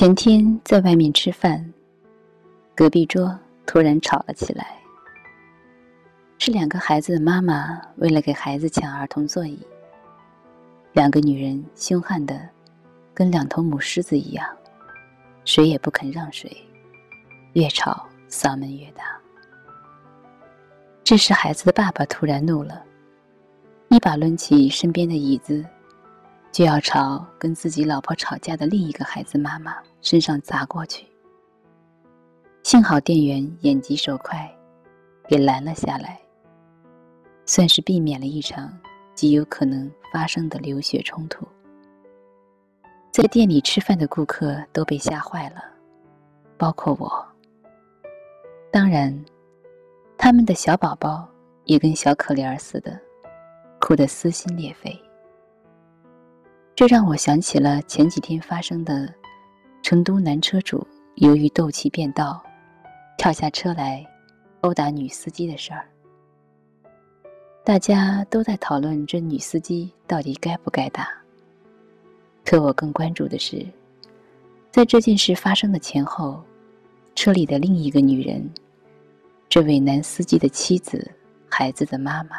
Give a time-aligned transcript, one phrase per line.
[0.00, 1.62] 前天在外面吃饭，
[2.74, 4.66] 隔壁桌突然吵了起来。
[6.38, 9.58] 是两个孩子的妈妈为了给孩子抢儿童座椅，
[10.94, 12.48] 两个女人凶悍的
[13.12, 14.48] 跟两头母狮子一样，
[15.44, 16.50] 谁也不肯让谁，
[17.52, 19.04] 越吵嗓门越大。
[21.04, 22.82] 这时，孩子的爸爸突然怒了，
[23.90, 25.62] 一把抡起身边的椅子。
[26.52, 31.06] 就要朝跟自己老婆吵架的另一个孩子妈妈身上砸过去，
[32.64, 34.50] 幸好店员眼疾手快，
[35.28, 36.20] 给拦了下来，
[37.46, 38.76] 算是避免了一场
[39.14, 41.46] 极有可能发生的流血冲突。
[43.12, 45.62] 在店里吃饭的顾客都被吓坏了，
[46.58, 47.26] 包括我。
[48.72, 49.24] 当然，
[50.18, 51.28] 他们的小宝宝
[51.64, 53.00] 也跟小可怜似的，
[53.80, 55.00] 哭得撕心裂肺。
[56.80, 59.14] 这让我想起了前几天发生的
[59.82, 62.42] 成都男车主由于斗气变道，
[63.18, 64.02] 跳下车来
[64.62, 65.86] 殴打女司机的事儿。
[67.62, 71.06] 大家都在讨论这女司机到底该不该打，
[72.46, 73.62] 可我更关注的是，
[74.70, 76.42] 在这件事发生的前后，
[77.14, 78.50] 车里的另一个女人，
[79.50, 81.06] 这位男司机的妻子、
[81.46, 82.38] 孩子的妈妈，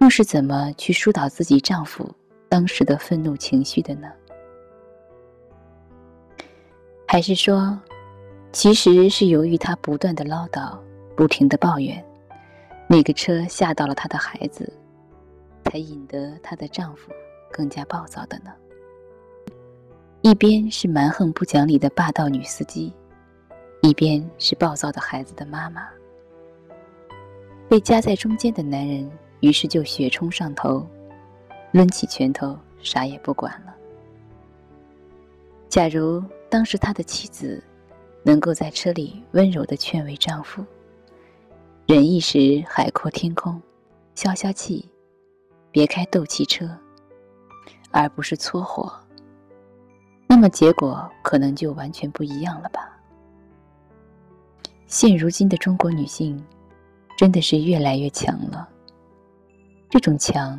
[0.00, 2.12] 又是怎么去疏导自己丈夫？
[2.48, 4.08] 当时的愤怒情绪的呢？
[7.06, 7.78] 还是说，
[8.52, 10.76] 其实是由于她不断的唠叨、
[11.16, 12.04] 不停的抱怨，
[12.88, 14.72] 那个车吓到了她的孩子，
[15.64, 17.10] 才引得她的丈夫
[17.50, 18.52] 更加暴躁的呢？
[20.22, 22.92] 一边是蛮横不讲理的霸道女司机，
[23.82, 25.88] 一边是暴躁的孩子的妈妈，
[27.68, 29.08] 被夹在中间的男人
[29.40, 30.84] 于是就血冲上头。
[31.76, 33.76] 抡起拳头，啥也不管了。
[35.68, 37.62] 假如当时他的妻子
[38.22, 40.64] 能够在车里温柔的劝慰丈夫，
[41.86, 43.60] 忍一时海阔天空，
[44.14, 44.88] 消消气，
[45.70, 46.66] 别开斗气车，
[47.90, 48.90] 而不是搓火，
[50.26, 52.90] 那么结果可能就完全不一样了吧？
[54.86, 56.42] 现如今的中国女性，
[57.18, 58.66] 真的是越来越强了。
[59.90, 60.58] 这种强。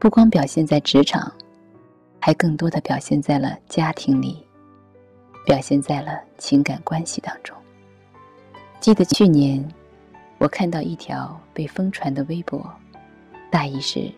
[0.00, 1.30] 不光表现在职场，
[2.18, 4.42] 还更多的表现在了家庭里，
[5.44, 7.54] 表现在了情感关系当中。
[8.80, 9.62] 记得去年，
[10.38, 12.66] 我看到一条被疯传的微博，
[13.50, 14.10] 大意是：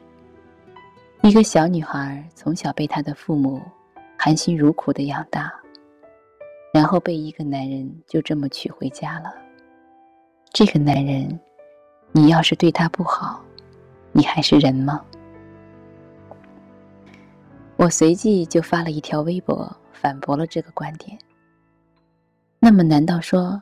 [1.23, 3.61] 一个小女孩从小被她的父母
[4.17, 5.53] 含辛茹苦的养大，
[6.73, 9.35] 然后被一个男人就这么娶回家了。
[10.53, 11.41] 这个男人，
[12.13, 13.43] 你要是对他不好，
[14.13, 15.05] 你还是人吗？
[17.83, 21.19] 我随即就发了一条微博，反驳了这个观点。
[22.61, 23.61] 那么，难道说，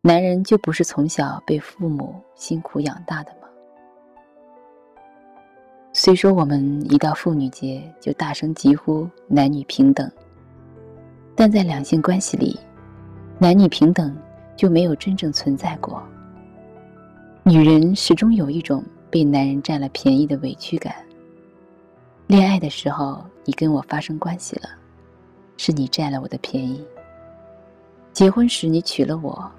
[0.00, 3.46] 男人就不是从小被父母辛苦养大的吗？
[5.92, 6.60] 虽说我们
[6.92, 10.10] 一到妇女节就大声疾呼男女平等，
[11.36, 12.58] 但在两性关系里，
[13.38, 14.12] 男女平等
[14.56, 16.02] 就没有真正存在过。
[17.44, 20.92] 女人始终有一种被男人占了便宜的委屈感。
[22.26, 24.68] 恋爱的时候，你跟我发生关系了，
[25.56, 26.80] 是你占了我的便宜；
[28.12, 29.50] 结婚时你娶了我，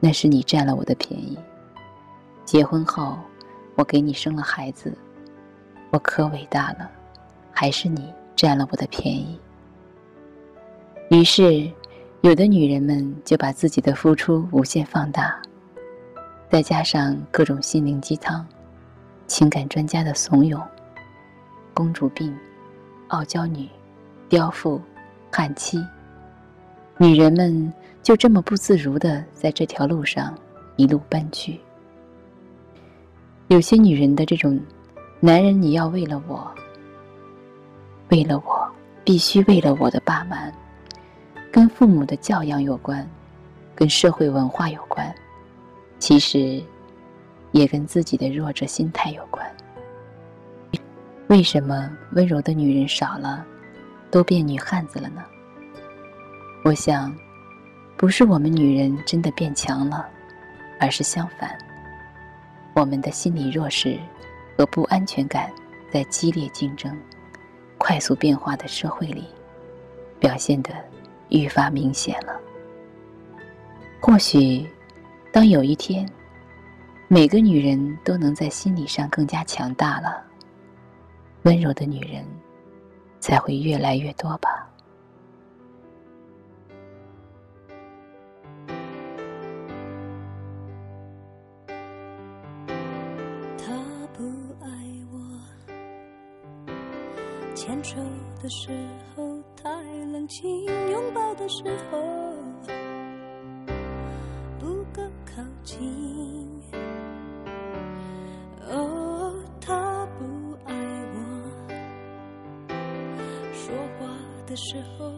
[0.00, 1.36] 那是你占了我的便宜；
[2.44, 3.18] 结婚后，
[3.74, 4.96] 我给你生了孩子，
[5.90, 6.90] 我可伟大了，
[7.52, 9.38] 还是你占了我的便宜。
[11.10, 11.70] 于是，
[12.20, 15.40] 有的女人们就把自己的付出无限放大，
[16.48, 18.46] 再加上各种心灵鸡汤、
[19.26, 20.62] 情感专家的怂恿。
[21.74, 22.36] 公主病、
[23.12, 23.68] 傲娇女、
[24.26, 24.80] 刁妇、
[25.30, 25.78] 悍妻，
[26.96, 27.70] 女人们
[28.02, 30.34] 就这么不自如的在这条路上
[30.76, 31.60] 一路奔去。
[33.48, 34.58] 有些女人的这种
[35.20, 36.50] 男人，你要为了我，
[38.08, 38.66] 为了我，
[39.04, 40.50] 必须为了我的霸蛮，
[41.52, 43.06] 跟父母的教养有关，
[43.74, 45.14] 跟社会文化有关，
[45.98, 46.62] 其实
[47.50, 49.41] 也跟自己的弱者心态有关。
[51.32, 53.42] 为什么温柔的女人少了，
[54.10, 55.24] 都变女汉子了呢？
[56.62, 57.10] 我想，
[57.96, 60.06] 不是我们女人真的变强了，
[60.78, 61.56] 而是相反，
[62.74, 63.98] 我们的心理弱势
[64.58, 65.50] 和不安全感
[65.90, 66.94] 在激烈竞争、
[67.78, 69.24] 快速变化的社会里，
[70.20, 70.70] 表现得
[71.30, 72.38] 愈发明显了。
[74.02, 74.68] 或许，
[75.32, 76.06] 当有一天，
[77.08, 80.22] 每个女人都能在心理上更加强大了。
[81.44, 82.24] 温柔的女人
[83.18, 84.68] 才会越来越多吧。
[93.58, 93.76] 他
[94.16, 94.22] 不
[94.60, 94.68] 爱
[95.10, 95.18] 我
[97.54, 97.96] 牵手
[98.40, 98.70] 的时
[99.14, 99.68] 候太
[100.12, 102.31] 冷清拥抱的时候
[114.72, 115.12] 时候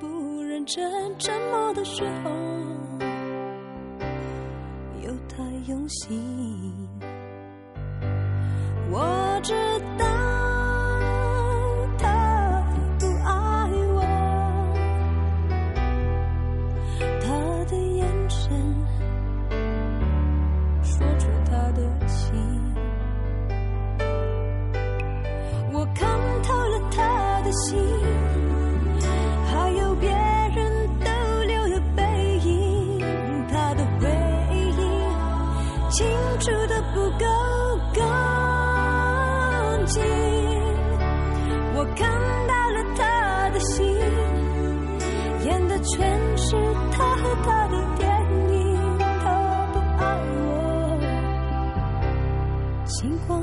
[0.00, 0.82] 不认真，
[1.18, 2.30] 沉默的时候
[5.02, 6.88] 又太用心。
[8.90, 9.52] 我知。
[9.52, 9.73] 道。
[36.34, 37.26] 相处的不够
[37.94, 38.02] 干
[39.86, 40.02] 净，
[41.76, 42.10] 我看
[42.48, 43.86] 到了他的心，
[45.44, 46.56] 演的全是
[46.90, 48.10] 他和他的电
[48.50, 49.30] 影，他
[49.72, 50.02] 不爱
[50.34, 50.98] 我，
[52.86, 53.40] 尽管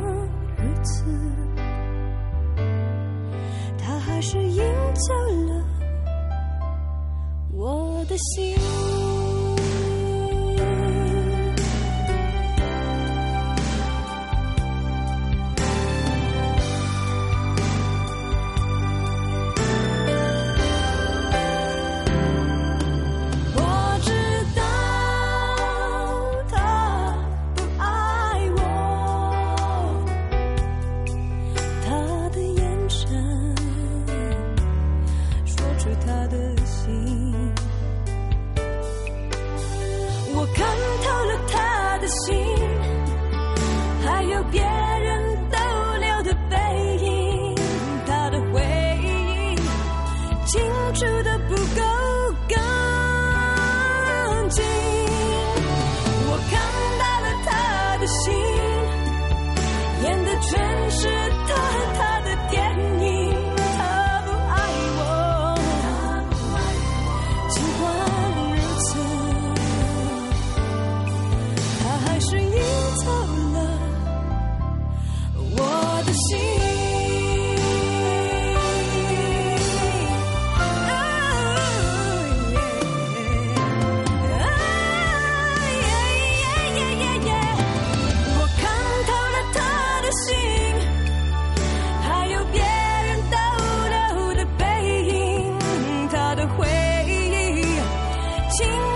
[0.57, 1.05] 如此，
[3.77, 4.61] 他还是赢
[4.95, 5.13] 走
[5.47, 5.63] 了
[7.53, 8.53] 我的心。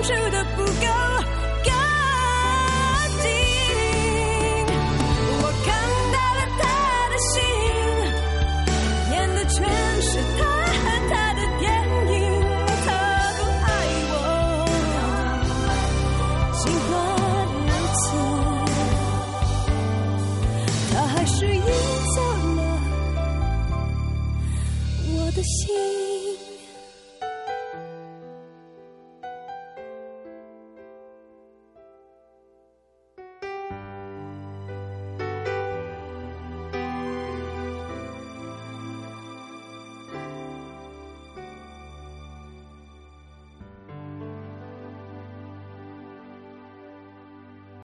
[0.05, 1.54] 输得不够。